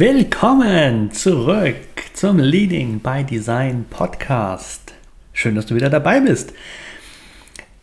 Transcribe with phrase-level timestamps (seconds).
[0.00, 1.76] Willkommen zurück
[2.14, 4.94] zum Leading by Design Podcast.
[5.34, 6.54] Schön, dass du wieder dabei bist.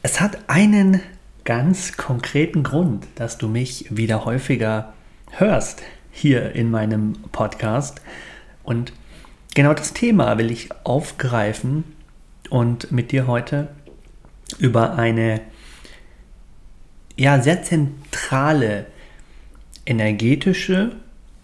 [0.02, 1.00] Es hat einen
[1.44, 4.96] ganz konkreten Grund, dass du mich wieder häufiger
[5.30, 8.02] hörst hier in meinem Podcast.
[8.64, 8.94] Und
[9.54, 11.84] genau das Thema will ich aufgreifen
[12.50, 13.68] und mit dir heute
[14.58, 15.42] über eine
[17.16, 18.88] ja, sehr zentrale
[19.86, 20.96] energetische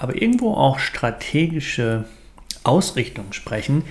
[0.04, 2.04] aber irgendwo auch strategische
[2.66, 3.86] Ausrichtung sprechen,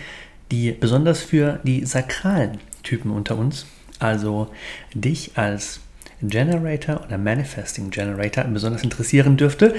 [0.51, 3.65] die besonders für die sakralen Typen unter uns,
[3.99, 4.49] also
[4.93, 5.81] dich als
[6.21, 9.75] Generator oder Manifesting Generator besonders interessieren dürfte.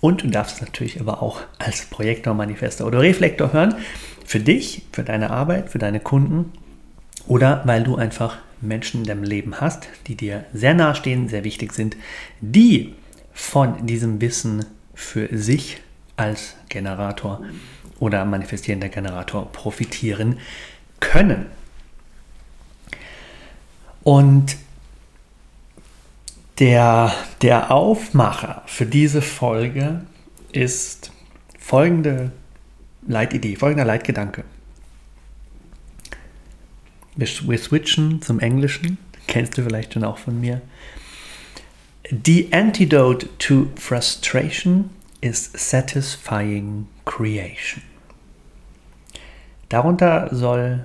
[0.00, 3.76] Und du darfst es natürlich aber auch als Projektor, Manifestor oder Reflektor hören.
[4.24, 6.52] Für dich, für deine Arbeit, für deine Kunden
[7.28, 11.72] oder weil du einfach Menschen in deinem Leben hast, die dir sehr nahestehen, sehr wichtig
[11.72, 11.96] sind,
[12.40, 12.94] die
[13.32, 14.66] von diesem Wissen
[14.98, 15.80] für sich
[16.16, 17.40] als Generator
[18.00, 20.40] oder manifestierender Generator profitieren
[20.98, 21.46] können.
[24.02, 24.56] Und
[26.58, 30.00] der, der Aufmacher für diese Folge
[30.50, 31.12] ist
[31.60, 32.32] folgende
[33.06, 34.42] Leitidee, folgender Leitgedanke.
[37.14, 38.98] Wir, wir switchen zum Englischen,
[39.28, 40.60] kennst du vielleicht schon auch von mir.
[42.10, 44.88] The antidote to frustration
[45.20, 47.82] is satisfying creation.
[49.68, 50.84] Darunter soll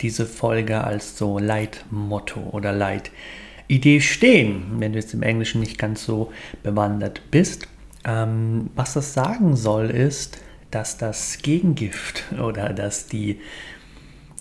[0.00, 6.04] diese Folge als so Leitmotto oder Leitidee stehen, wenn du jetzt im Englischen nicht ganz
[6.04, 6.32] so
[6.64, 7.68] bewandert bist.
[8.04, 10.38] Ähm, was das sagen soll, ist,
[10.72, 13.38] dass das Gegengift oder dass die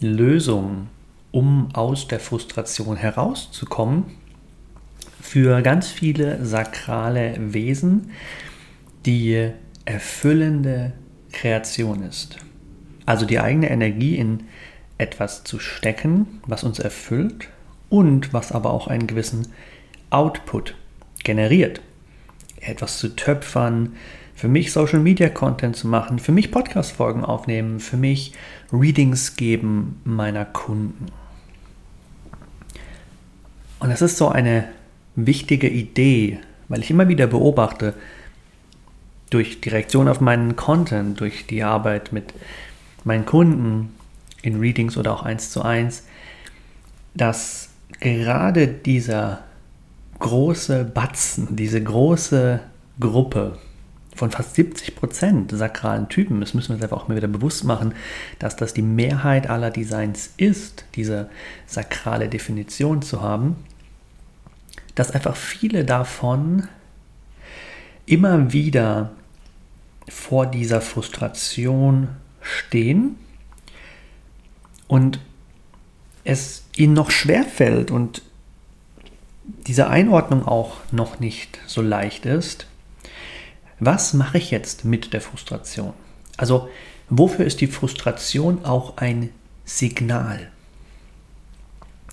[0.02, 0.88] Lösung,
[1.32, 4.25] um aus der Frustration herauszukommen,
[5.26, 8.12] für ganz viele sakrale Wesen
[9.08, 9.50] die
[9.84, 10.94] erfüllende
[11.32, 12.38] Kreation ist.
[13.08, 14.44] Also die eigene Energie in
[15.00, 17.50] etwas zu stecken, was uns erfüllt
[17.90, 19.48] und was aber auch einen gewissen
[20.12, 20.76] Output
[21.24, 21.82] generiert.
[22.62, 23.94] Etwas zu töpfern,
[24.36, 28.34] für mich Social Media Content zu machen, für mich Podcast Folgen aufnehmen, für mich
[28.72, 31.08] Readings geben meiner Kunden.
[33.80, 34.66] Und das ist so eine
[35.16, 37.94] wichtige Idee, weil ich immer wieder beobachte,
[39.30, 42.34] durch die Reaktion auf meinen Content, durch die Arbeit mit
[43.04, 43.96] meinen Kunden
[44.42, 46.04] in Readings oder auch eins zu eins,
[47.16, 47.70] dass
[48.00, 49.44] gerade dieser
[50.20, 52.60] große Batzen, diese große
[53.00, 53.58] Gruppe
[54.16, 57.66] von fast 70 Prozent sakralen Typen, das müssen wir uns einfach auch mal wieder bewusst
[57.66, 57.94] machen,
[58.40, 61.30] dass das die Mehrheit aller Designs ist, diese
[61.66, 63.58] sakrale Definition zu haben,
[64.96, 66.68] dass einfach viele davon
[68.06, 69.12] immer wieder
[70.08, 72.10] vor dieser Frustration
[72.42, 73.18] stehen
[74.88, 75.20] und
[76.24, 78.22] es ihnen noch schwer fällt und
[79.68, 82.68] diese Einordnung auch noch nicht so leicht ist,
[83.80, 85.94] was mache ich jetzt mit der Frustration?
[86.38, 86.70] Also
[87.10, 89.30] wofür ist die Frustration auch ein
[89.66, 90.52] Signal?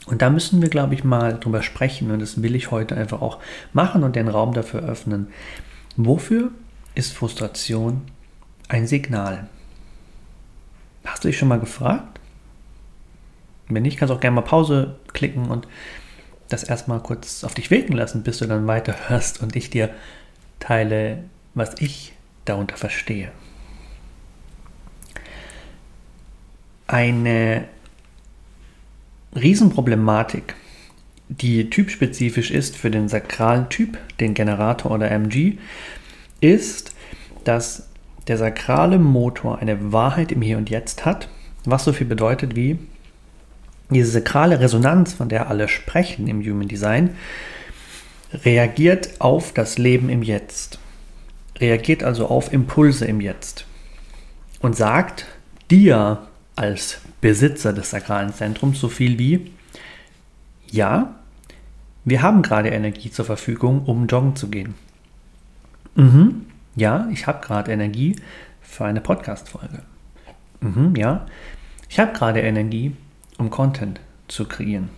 [0.06, 3.22] Und da müssen wir, glaube ich, mal drüber sprechen und das will ich heute einfach
[3.22, 3.38] auch
[3.72, 5.28] machen und den Raum dafür öffnen.
[5.96, 6.50] Wofür
[6.94, 8.02] ist Frustration
[8.68, 9.48] ein Signal?
[11.04, 12.20] Hast du dich schon mal gefragt?
[13.68, 15.68] Wenn nicht, kannst du auch gerne mal Pause klicken und
[16.48, 19.90] das erstmal kurz auf dich wirken lassen, bis du dann weiterhörst und ich dir
[20.58, 21.24] teile,
[21.54, 22.12] was ich
[22.44, 23.30] darunter verstehe.
[26.86, 27.64] Eine
[29.34, 30.54] Riesenproblematik,
[31.28, 35.54] die typspezifisch ist für den sakralen Typ, den Generator oder MG,
[36.40, 36.94] ist,
[37.44, 37.88] dass
[38.28, 41.28] der sakrale Motor eine Wahrheit im Hier und Jetzt hat,
[41.64, 42.78] was so viel bedeutet wie
[43.90, 47.10] diese sakrale Resonanz, von der alle sprechen im Human Design,
[48.32, 50.78] reagiert auf das Leben im Jetzt,
[51.58, 53.66] reagiert also auf Impulse im Jetzt
[54.60, 55.26] und sagt
[55.70, 56.26] dir
[56.62, 59.50] als Besitzer des sakralen Zentrums so viel wie,
[60.70, 61.16] ja,
[62.04, 64.74] wir haben gerade Energie zur Verfügung, um joggen zu gehen.
[65.96, 68.16] Mhm, ja, ich habe gerade Energie
[68.60, 69.82] für eine Podcast-Folge.
[70.60, 71.26] Mhm, ja,
[71.88, 72.96] ich habe gerade Energie,
[73.38, 74.88] um Content zu kreieren.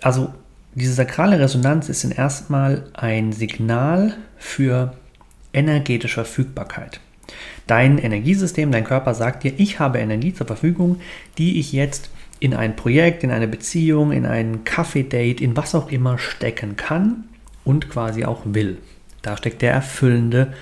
[0.00, 0.32] Also
[0.74, 4.94] diese sakrale Resonanz ist erstmal ein Signal für
[5.52, 7.00] energetische Verfügbarkeit.
[7.66, 11.00] Dein Energiesystem, dein Körper sagt dir, ich habe Energie zur Verfügung,
[11.38, 12.10] die ich jetzt
[12.40, 17.24] in ein Projekt, in eine Beziehung, in ein Kaffee-Date, in was auch immer stecken kann
[17.64, 18.78] und quasi auch will.
[19.22, 20.54] Da steckt der erfüllende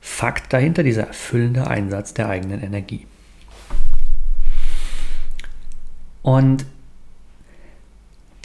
[0.00, 3.06] Fakt dahinter, dieser erfüllende Einsatz der eigenen Energie.
[6.22, 6.66] Und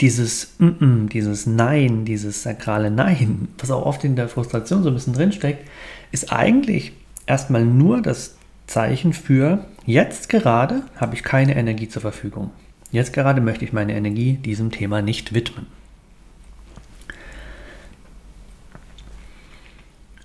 [0.00, 4.88] dieses mm -mm, dieses Nein, dieses sakrale Nein, was auch oft in der Frustration so
[4.88, 5.68] ein bisschen drinsteckt,
[6.10, 6.92] ist eigentlich
[7.26, 8.36] erstmal nur das
[8.66, 12.50] Zeichen für, jetzt gerade habe ich keine Energie zur Verfügung.
[12.90, 15.66] Jetzt gerade möchte ich meine Energie diesem Thema nicht widmen.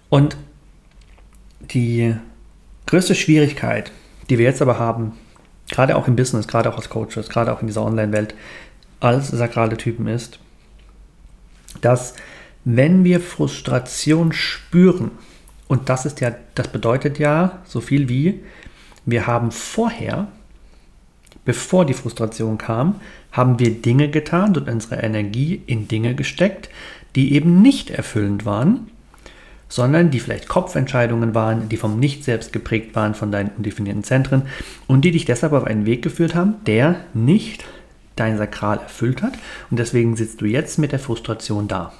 [0.10, 0.38] Und
[1.60, 2.16] die
[2.86, 3.92] größte Schwierigkeit,
[4.30, 5.14] die wir jetzt aber haben,
[5.70, 8.36] gerade auch im Business, gerade auch als Coaches, gerade auch in dieser Online-Welt,
[9.00, 10.40] als sakrale Typen ist,
[11.82, 12.16] dass
[12.64, 15.12] wenn wir Frustration spüren,
[15.68, 18.42] und das ist ja, das bedeutet ja so viel wie,
[19.06, 20.28] wir haben vorher,
[21.46, 22.96] bevor die Frustration kam,
[23.32, 26.70] haben wir Dinge getan und unsere Energie in Dinge gesteckt,
[27.16, 28.90] die eben nicht erfüllend waren,
[29.70, 34.44] sondern die vielleicht Kopfentscheidungen waren, die vom Nicht-Selbst geprägt waren, von deinen undefinierten Zentren
[34.88, 37.66] und die dich deshalb auf einen Weg geführt haben, der nicht
[38.16, 39.34] dein Sakral erfüllt hat
[39.70, 41.92] und deswegen sitzt du jetzt mit der Frustration da.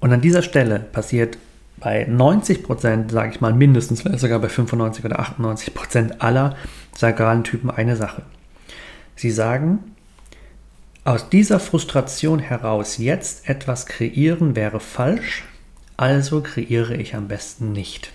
[0.00, 1.38] Und an dieser Stelle passiert
[1.78, 6.56] bei 90 Prozent, sage ich mal mindestens, vielleicht sogar bei 95 oder 98 Prozent aller
[6.96, 8.22] sakralen Typen eine Sache.
[9.14, 9.94] Sie sagen,
[11.04, 15.44] aus dieser Frustration heraus jetzt etwas kreieren wäre falsch,
[15.96, 18.12] also kreiere ich am besten nicht.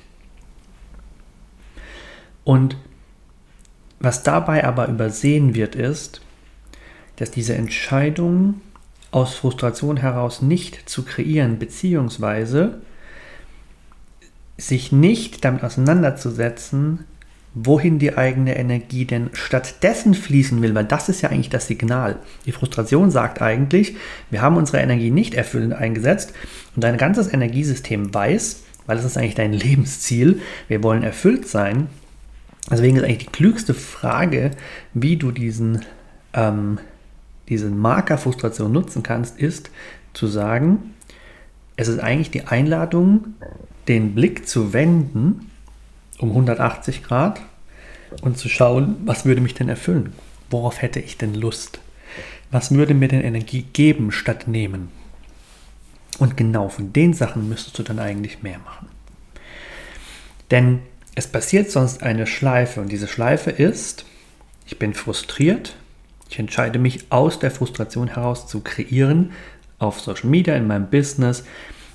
[2.44, 2.76] Und
[4.00, 6.22] was dabei aber übersehen wird, ist,
[7.18, 8.62] dass diese Entscheidung
[9.12, 12.82] aus Frustration heraus nicht zu kreieren, beziehungsweise
[14.68, 17.06] sich nicht damit auseinanderzusetzen,
[17.54, 22.18] wohin die eigene Energie denn stattdessen fließen will, weil das ist ja eigentlich das Signal.
[22.46, 23.96] Die Frustration sagt eigentlich,
[24.30, 26.34] wir haben unsere Energie nicht erfüllend eingesetzt
[26.76, 31.88] und dein ganzes Energiesystem weiß, weil es ist eigentlich dein Lebensziel, wir wollen erfüllt sein.
[32.70, 34.52] Deswegen ist eigentlich die klügste Frage,
[34.94, 35.82] wie du diesen,
[36.34, 36.78] ähm,
[37.50, 39.72] diesen Marker Frustration nutzen kannst, ist
[40.14, 40.94] zu sagen,
[41.76, 43.36] es ist eigentlich die Einladung,
[43.88, 45.52] den Blick zu wenden
[46.22, 47.42] um 180 Grad
[48.22, 50.14] und zu schauen, was würde mich denn erfüllen?
[50.50, 51.80] Worauf hätte ich denn Lust?
[52.52, 54.90] Was würde mir denn Energie geben statt nehmen?
[56.20, 58.88] Und genau von den Sachen müsstest du dann eigentlich mehr machen.
[60.52, 60.80] Denn
[61.16, 64.06] es passiert sonst eine Schleife und diese Schleife ist,
[64.68, 65.76] ich bin frustriert,
[66.30, 69.32] ich entscheide mich aus der Frustration heraus zu kreieren,
[69.82, 71.44] auf Social Media, in meinem Business,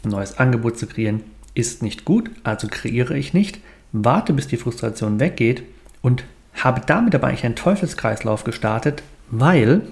[0.05, 1.23] ein neues Angebot zu kreieren,
[1.55, 3.61] ist nicht gut, also kreiere ich nicht,
[3.93, 5.63] warte, bis die Frustration weggeht
[6.03, 6.25] und
[6.55, 9.83] habe damit aber eigentlich einen Teufelskreislauf gestartet, weil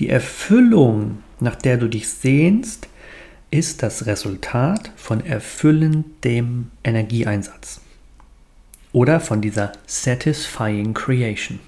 [0.00, 2.88] die Erfüllung, nach der du dich sehnst,
[3.50, 7.80] ist das Resultat von erfüllendem Energieeinsatz
[8.92, 11.60] oder von dieser satisfying creation.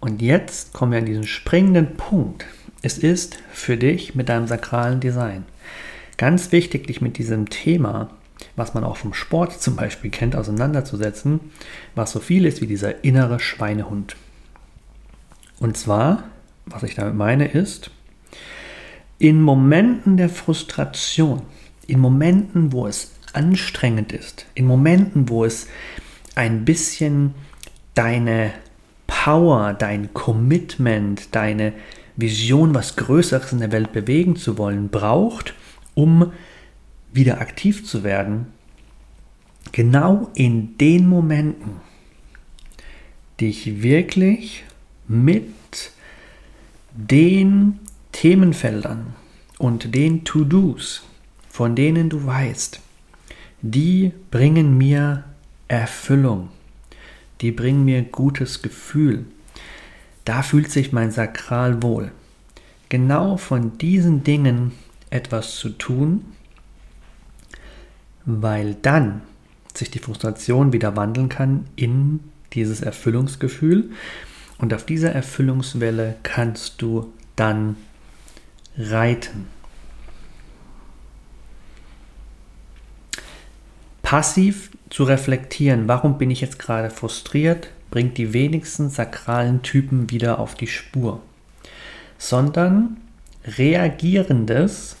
[0.00, 2.46] Und jetzt kommen wir an diesen springenden Punkt.
[2.86, 5.44] Es ist für dich mit deinem sakralen Design
[6.18, 8.10] ganz wichtig, dich mit diesem Thema
[8.54, 11.40] was man auch vom Sport zum Beispiel kennt, auseinanderzusetzen,
[11.94, 14.14] was so viel ist wie dieser innere Schweinehund.
[15.58, 16.24] Und zwar,
[16.66, 17.90] was ich damit meine, ist,
[19.18, 21.42] in Momenten der Frustration,
[21.86, 25.66] in Momenten, wo es anstrengend ist, in Momenten, wo es
[26.34, 27.34] ein bisschen
[27.94, 28.52] deine
[29.06, 31.72] Power, dein Commitment, deine
[32.16, 35.54] Vision, was Größeres in der Welt bewegen zu wollen, braucht,
[35.94, 36.32] um
[37.12, 38.46] wieder aktiv zu werden,
[39.72, 41.80] genau in den Momenten
[43.40, 44.64] dich wirklich
[45.08, 45.52] mit
[46.92, 47.78] den
[48.12, 49.14] Themenfeldern
[49.58, 51.02] und den To-Dos,
[51.50, 52.80] von denen du weißt,
[53.62, 55.24] die bringen mir
[55.68, 56.48] Erfüllung,
[57.40, 59.26] die bringen mir gutes Gefühl.
[60.26, 62.10] Da fühlt sich mein Sakral wohl.
[62.88, 64.72] Genau von diesen Dingen
[65.08, 66.24] etwas zu tun,
[68.24, 69.22] weil dann
[69.72, 72.20] sich die Frustration wieder wandeln kann in
[72.52, 73.90] dieses Erfüllungsgefühl.
[74.58, 77.76] Und auf dieser Erfüllungswelle kannst du dann
[78.76, 79.46] reiten.
[84.02, 90.38] Passiv zu reflektieren, warum bin ich jetzt gerade frustriert, bringt die wenigsten sakralen Typen wieder
[90.38, 91.22] auf die Spur,
[92.18, 92.98] sondern
[93.46, 94.96] reagierendes,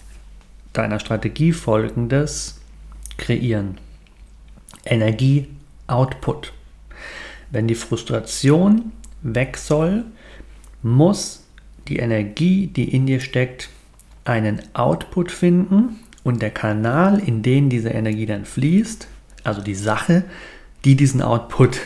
[0.72, 2.58] deiner Strategie folgendes
[3.18, 3.76] kreieren.
[4.86, 5.46] Energie
[5.88, 6.54] Output.
[7.50, 10.06] Wenn die Frustration weg soll,
[10.80, 11.44] muss
[11.88, 13.68] die Energie, die in dir steckt,
[14.24, 19.06] einen Output finden und der Kanal, in den diese Energie dann fließt,
[19.44, 20.24] also die Sache,
[20.86, 21.78] die diesen Output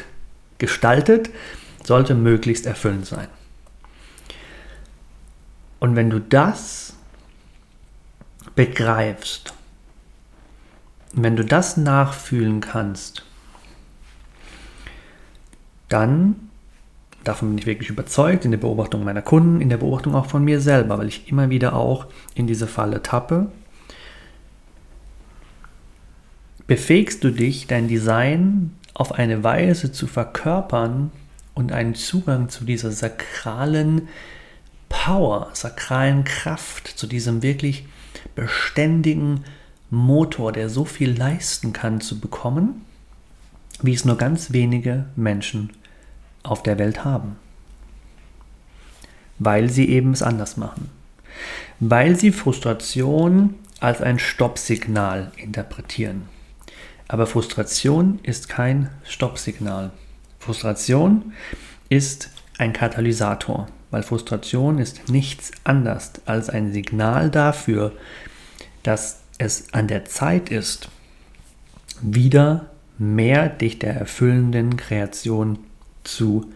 [0.61, 1.31] gestaltet,
[1.85, 3.26] sollte möglichst erfüllend sein.
[5.81, 6.95] Und wenn du das
[8.55, 9.55] begreifst,
[11.12, 13.25] wenn du das nachfühlen kannst,
[15.88, 16.37] dann,
[17.25, 20.45] davon bin ich wirklich überzeugt, in der Beobachtung meiner Kunden, in der Beobachtung auch von
[20.45, 23.50] mir selber, weil ich immer wieder auch in diese Falle tappe,
[26.67, 31.12] befähigst du dich, dein Design auf eine Weise zu verkörpern
[31.54, 34.09] und einen Zugang zu dieser sakralen
[34.88, 37.87] Power, sakralen Kraft, zu diesem wirklich
[38.35, 39.44] beständigen
[39.90, 42.85] Motor, der so viel leisten kann, zu bekommen,
[43.82, 45.70] wie es nur ganz wenige Menschen
[46.42, 47.37] auf der Welt haben.
[49.38, 50.90] Weil sie eben es anders machen.
[51.78, 56.28] Weil sie Frustration als ein Stoppsignal interpretieren.
[57.11, 59.90] Aber Frustration ist kein Stoppsignal.
[60.38, 61.33] Frustration
[61.88, 67.90] ist ein Katalysator, weil Frustration ist nichts anderes als ein Signal dafür,
[68.85, 70.88] dass es an der Zeit ist,
[72.00, 75.59] wieder mehr dich der erfüllenden Kreation
[76.05, 76.52] zu,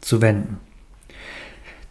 [0.00, 0.58] zu wenden.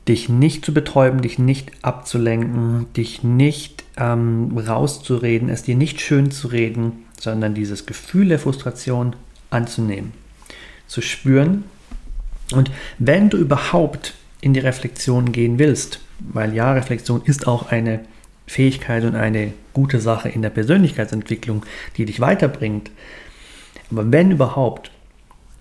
[0.07, 6.31] Dich nicht zu betäuben, dich nicht abzulenken, dich nicht ähm, rauszureden, es dir nicht schön
[6.31, 9.15] zu reden, sondern dieses Gefühl der Frustration
[9.49, 10.13] anzunehmen,
[10.87, 11.63] zu spüren.
[12.51, 18.01] Und wenn du überhaupt in die Reflexion gehen willst, weil ja, Reflexion ist auch eine
[18.47, 21.65] Fähigkeit und eine gute Sache in der Persönlichkeitsentwicklung,
[21.97, 22.91] die dich weiterbringt.
[23.91, 24.91] Aber wenn überhaupt,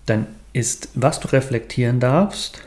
[0.05, 2.61] dann ist, was du reflektieren darfst,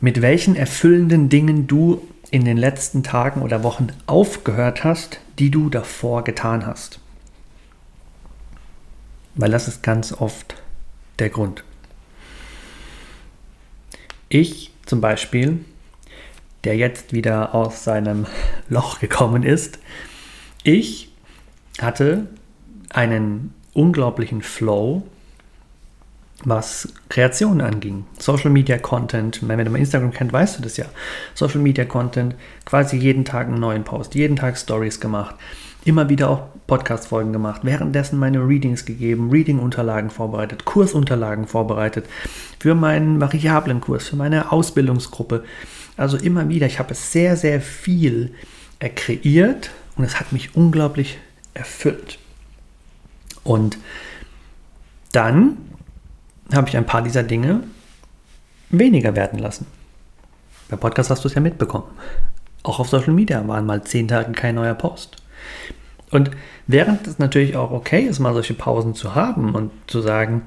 [0.00, 5.70] mit welchen erfüllenden Dingen du in den letzten Tagen oder Wochen aufgehört hast, die du
[5.70, 7.00] davor getan hast.
[9.34, 10.56] Weil das ist ganz oft
[11.18, 11.64] der Grund.
[14.28, 15.64] Ich zum Beispiel
[16.64, 18.26] der jetzt wieder aus seinem
[18.68, 19.78] Loch gekommen ist.
[20.62, 21.10] Ich
[21.80, 22.26] hatte
[22.90, 25.02] einen unglaublichen Flow,
[26.42, 28.04] was Kreation anging.
[28.18, 30.86] Social Media Content, wenn mal Instagram kennt, weißt du das ja.
[31.34, 35.36] Social Media Content, quasi jeden Tag einen neuen Post, jeden Tag Stories gemacht,
[35.84, 42.06] immer wieder auch Podcast-Folgen gemacht, währenddessen meine Readings gegeben, Reading-Unterlagen vorbereitet, Kursunterlagen vorbereitet
[42.58, 45.44] für meinen variablen Kurs, für meine Ausbildungsgruppe.
[45.96, 48.34] Also immer wieder, ich habe sehr, sehr viel
[48.80, 51.18] äh, kreiert und es hat mich unglaublich
[51.52, 52.18] erfüllt.
[53.44, 53.78] Und
[55.12, 55.58] dann
[56.52, 57.62] habe ich ein paar dieser Dinge
[58.70, 59.66] weniger werden lassen.
[60.68, 61.86] Beim Podcast hast du es ja mitbekommen.
[62.62, 65.16] Auch auf Social Media waren mal zehn Tage kein neuer Post.
[66.10, 66.30] Und
[66.66, 70.42] während es natürlich auch okay ist, mal solche Pausen zu haben und zu sagen,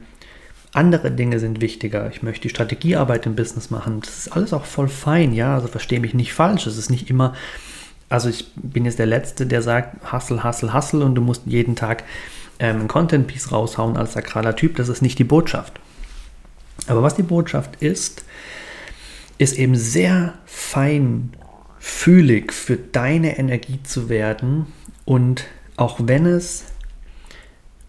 [0.74, 2.10] andere Dinge sind wichtiger.
[2.10, 4.02] Ich möchte die Strategiearbeit im Business machen.
[4.02, 5.56] Das ist alles auch voll fein, ja.
[5.56, 6.68] Also verstehe mich nicht falsch.
[6.68, 7.34] Es ist nicht immer,
[8.10, 11.76] also ich bin jetzt der Letzte, der sagt, hustle, hustle, hustle und du musst jeden
[11.76, 12.04] Tag
[12.60, 14.76] ähm, ein Content-Piece raushauen als sakraler Typ.
[14.76, 15.80] Das ist nicht die Botschaft.
[16.86, 18.24] Aber was die Botschaft ist,
[19.38, 21.34] ist eben sehr feinfühlig
[22.54, 24.68] für deine Energie zu werden
[25.06, 26.66] und auch wenn es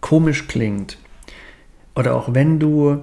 [0.00, 0.99] komisch klingt
[1.95, 3.02] oder auch wenn du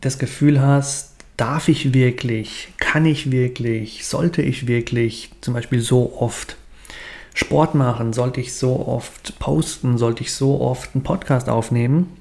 [0.00, 6.14] das Gefühl hast, darf ich wirklich, kann ich wirklich, sollte ich wirklich zum Beispiel so
[6.18, 6.56] oft
[7.34, 12.16] Sport machen, sollte ich so oft posten, sollte ich so oft einen Podcast aufnehmen.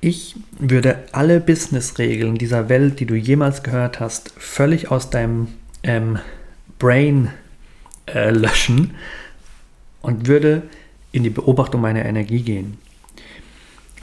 [0.00, 5.48] Ich würde alle Business-Regeln dieser Welt, die du jemals gehört hast, völlig aus deinem
[5.82, 6.18] ähm,
[6.78, 7.30] Brain
[8.06, 8.94] äh, löschen
[10.00, 10.62] und würde
[11.10, 12.78] in die Beobachtung meiner Energie gehen.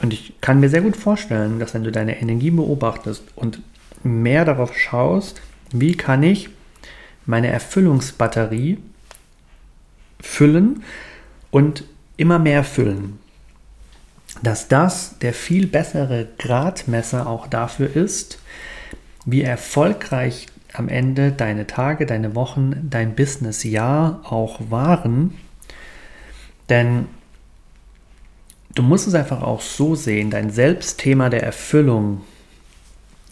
[0.02, 3.60] Und ich kann mir sehr gut vorstellen, dass wenn du deine Energie beobachtest und
[4.02, 5.40] mehr darauf schaust,
[5.72, 6.50] wie kann ich
[7.24, 8.78] meine Erfüllungsbatterie
[10.20, 10.82] füllen
[11.50, 11.84] und
[12.16, 13.18] immer mehr füllen,
[14.42, 18.38] dass das der viel bessere Gradmesser auch dafür ist,
[19.24, 25.34] wie erfolgreich am Ende deine Tage, deine Wochen, dein Businessjahr auch waren.
[26.68, 27.06] Denn
[28.74, 32.22] du musst es einfach auch so sehen, dein Selbstthema der Erfüllung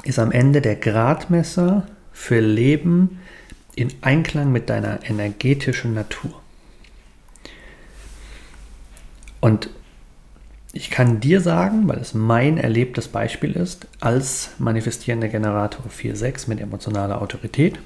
[0.05, 3.21] ist am Ende der Gradmesser für Leben
[3.75, 6.41] in Einklang mit deiner energetischen Natur.
[9.41, 9.69] Und
[10.75, 16.61] ich kann dir sagen, weil es mein erlebtes Beispiel ist, als manifestierender Generator 4.6 mit
[16.61, 17.79] emotionaler Autorität,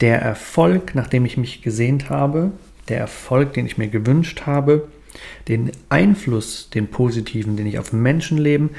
[0.00, 2.52] der Erfolg, nachdem ich mich gesehnt habe,
[2.88, 4.88] der Erfolg, den ich mir gewünscht habe,
[5.48, 8.70] den Einfluss, den positiven, den ich auf Menschenleben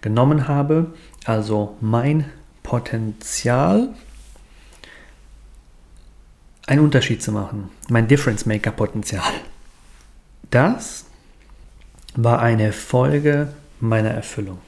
[0.00, 0.94] genommen habe,
[1.24, 2.26] also mein
[2.62, 3.88] Potenzial,
[6.68, 9.24] einen Unterschied zu machen, mein Difference Maker Potenzial.
[10.50, 11.04] Das
[12.14, 14.58] war eine Folge meiner Erfüllung.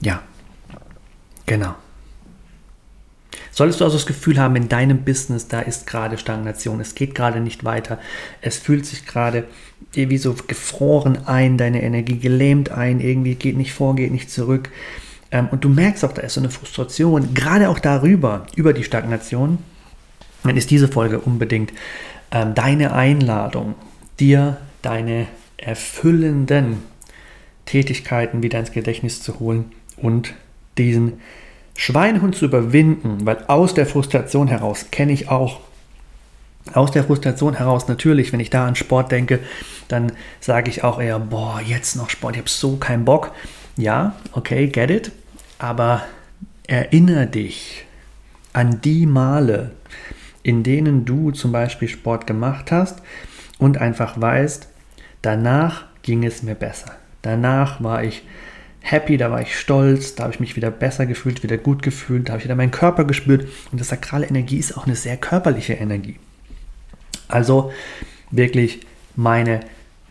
[0.00, 0.22] Ja,
[1.44, 1.74] genau.
[3.50, 7.14] Solltest du also das Gefühl haben, in deinem Business, da ist gerade Stagnation, es geht
[7.14, 7.98] gerade nicht weiter,
[8.42, 9.44] es fühlt sich gerade
[9.92, 14.70] wie so gefroren ein, deine Energie gelähmt ein, irgendwie geht nicht vor, geht nicht zurück.
[15.30, 18.84] Ähm, und du merkst auch, da ist so eine Frustration, gerade auch darüber, über die
[18.84, 19.58] Stagnation,
[20.46, 21.72] dann ist diese Folge unbedingt
[22.30, 23.74] ähm, deine Einladung,
[24.18, 26.82] dir deine erfüllenden
[27.64, 30.34] Tätigkeiten wieder ins Gedächtnis zu holen und
[30.78, 31.20] diesen
[31.76, 35.60] Schweinehund zu überwinden, weil aus der Frustration heraus kenne ich auch,
[36.72, 39.40] aus der Frustration heraus natürlich, wenn ich da an Sport denke,
[39.88, 43.32] dann sage ich auch eher, boah, jetzt noch Sport, ich habe so keinen Bock.
[43.76, 45.12] Ja, okay, get it,
[45.58, 46.02] aber
[46.66, 47.84] erinnere dich
[48.52, 49.72] an die Male,
[50.46, 53.02] in denen du zum Beispiel Sport gemacht hast
[53.58, 54.68] und einfach weißt,
[55.20, 56.92] danach ging es mir besser.
[57.22, 58.22] Danach war ich
[58.78, 62.28] happy, da war ich stolz, da habe ich mich wieder besser gefühlt, wieder gut gefühlt,
[62.28, 63.48] da habe ich wieder meinen Körper gespürt.
[63.72, 66.14] Und das sakrale Energie ist auch eine sehr körperliche Energie.
[67.26, 67.72] Also
[68.30, 69.58] wirklich meine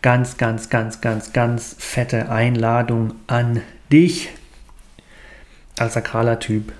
[0.02, 4.28] ganz, ganz, ganz, ganz, ganz fette Einladung an dich
[5.78, 6.74] als sakraler Typ.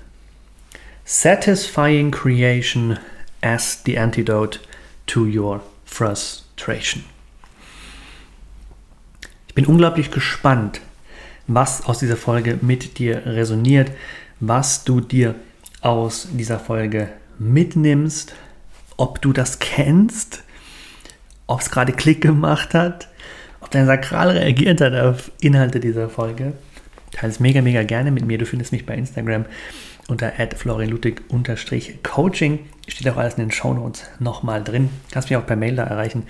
[1.05, 2.99] Satisfying Creation
[3.41, 4.59] as the antidote
[5.05, 7.03] to your frustration.
[9.47, 10.81] Ich bin unglaublich gespannt,
[11.47, 13.91] was aus dieser Folge mit dir resoniert,
[14.39, 15.35] was du dir
[15.81, 18.35] aus dieser Folge mitnimmst,
[18.97, 20.43] ob du das kennst,
[21.47, 23.07] ob es gerade Klick gemacht hat,
[23.61, 26.53] ob dein Sakral reagiert hat auf Inhalte dieser Folge.
[27.11, 28.37] Teile es mega, mega gerne mit mir.
[28.37, 29.45] Du findest mich bei Instagram
[30.07, 32.59] unter florianludwig-coaching.
[32.87, 34.89] Steht auch alles in den Shownotes nochmal drin.
[35.11, 36.23] Kannst mich auch per Mail da erreichen.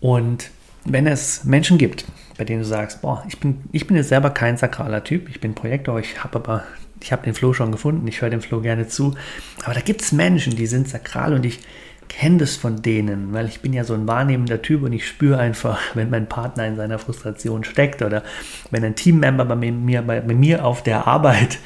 [0.00, 0.50] Und
[0.84, 2.04] wenn es Menschen gibt,
[2.36, 5.40] bei denen du sagst, boah, ich bin, ich bin jetzt selber kein sakraler Typ, ich
[5.40, 6.64] bin Projektor, ich habe aber,
[7.00, 9.14] ich habe den Flow schon gefunden, ich höre dem Flow gerne zu,
[9.64, 11.60] aber da gibt es Menschen, die sind sakral und ich
[12.08, 15.38] kenne das von denen, weil ich bin ja so ein wahrnehmender Typ und ich spüre
[15.38, 18.22] einfach, wenn mein Partner in seiner Frustration steckt oder
[18.70, 21.58] wenn ein Teammember bei mir, bei, bei mir auf der Arbeit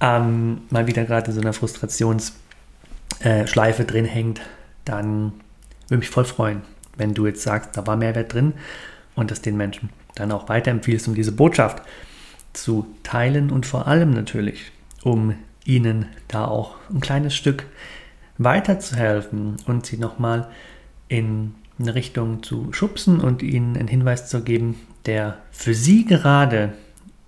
[0.00, 4.40] ähm, mal wieder gerade in so einer Frustrationsschleife äh, drin hängt,
[4.84, 5.32] dann
[5.88, 6.62] würde mich voll freuen,
[6.96, 8.54] wenn du jetzt sagst, da war Mehrwert drin
[9.14, 11.82] und das den Menschen dann auch weiterempfiehlst, um diese Botschaft
[12.52, 15.34] zu teilen und vor allem natürlich, um
[15.64, 17.66] ihnen da auch ein kleines Stück
[18.38, 20.48] weiterzuhelfen und sie nochmal
[21.08, 26.72] in eine Richtung zu schubsen und ihnen einen Hinweis zu geben, der für sie gerade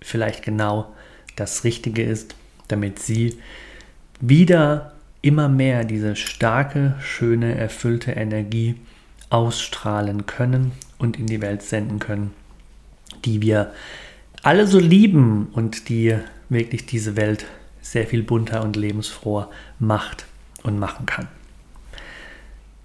[0.01, 0.93] vielleicht genau
[1.35, 2.35] das Richtige ist,
[2.71, 3.37] damit sie
[4.19, 8.75] wieder immer mehr diese starke, schöne, erfüllte Energie
[9.29, 12.33] ausstrahlen können und in die Welt senden können,
[13.25, 13.71] die wir
[14.43, 16.17] alle so lieben und die
[16.49, 17.45] wirklich diese Welt
[17.81, 20.25] sehr viel bunter und lebensfroher macht
[20.63, 21.27] und machen kann.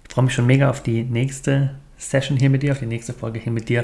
[0.07, 3.13] Ich freue mich schon mega auf die nächste Session hier mit dir, auf die nächste
[3.13, 3.83] Folge hier mit dir.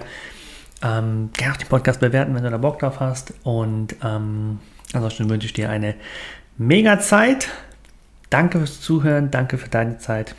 [0.81, 3.33] Ähm, gerne auch den Podcast bewerten, wenn du da Bock drauf hast.
[3.43, 4.59] Und ähm,
[4.93, 5.95] ansonsten wünsche ich dir eine
[6.57, 7.49] mega Zeit.
[8.29, 10.35] Danke fürs Zuhören, danke für deine Zeit.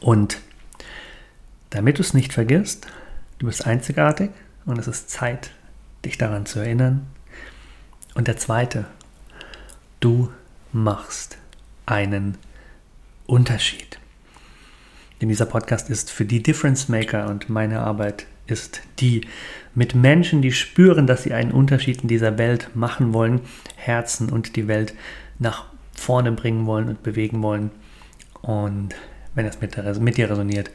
[0.00, 0.38] Und
[1.70, 2.86] damit du es nicht vergisst,
[3.38, 4.30] du bist einzigartig
[4.66, 5.50] und es ist Zeit,
[6.04, 7.06] dich daran zu erinnern.
[8.14, 8.86] Und der zweite,
[10.00, 10.32] du
[10.72, 11.38] machst
[11.86, 12.38] einen
[13.26, 13.98] Unterschied.
[15.20, 19.22] Denn dieser Podcast ist für die Difference Maker und meine Arbeit ist die
[19.74, 23.40] mit Menschen, die spüren, dass sie einen Unterschied in dieser Welt machen wollen,
[23.76, 24.94] Herzen und die Welt
[25.38, 27.70] nach vorne bringen wollen und bewegen wollen.
[28.42, 28.94] Und
[29.34, 30.70] wenn das mit, mit dir resoniert,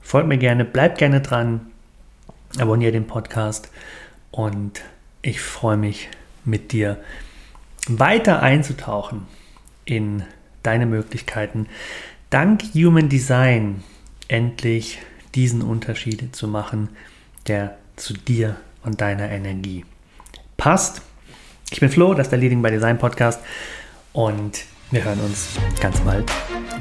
[0.00, 1.66] folgt mir gerne, bleib gerne dran,
[2.58, 3.70] abonniere den Podcast
[4.30, 4.82] und
[5.22, 6.08] ich freue mich
[6.44, 6.98] mit dir
[7.88, 9.26] weiter einzutauchen
[9.84, 10.22] in
[10.62, 11.66] deine Möglichkeiten,
[12.30, 13.82] dank Human Design
[14.28, 14.98] endlich
[15.38, 16.88] diesen Unterschied zu machen,
[17.46, 19.84] der zu dir und deiner Energie
[20.56, 21.00] passt.
[21.70, 23.40] Ich bin Flo, das ist der Leading by Design Podcast
[24.12, 26.28] und wir hören uns ganz bald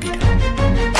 [0.02, 0.97] wieder.